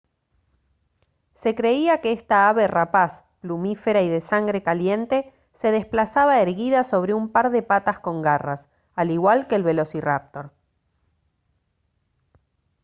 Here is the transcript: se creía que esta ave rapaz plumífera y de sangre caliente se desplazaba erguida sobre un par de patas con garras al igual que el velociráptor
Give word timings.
se 1.35 1.53
creía 1.53 2.01
que 2.01 2.11
esta 2.11 2.49
ave 2.49 2.67
rapaz 2.67 3.23
plumífera 3.39 4.01
y 4.01 4.09
de 4.09 4.19
sangre 4.19 4.63
caliente 4.63 5.31
se 5.53 5.69
desplazaba 5.69 6.41
erguida 6.41 6.83
sobre 6.83 7.13
un 7.13 7.31
par 7.31 7.51
de 7.51 7.61
patas 7.61 7.99
con 7.99 8.23
garras 8.23 8.67
al 8.95 9.11
igual 9.11 9.45
que 9.45 9.53
el 9.53 9.61
velociráptor 9.63 10.53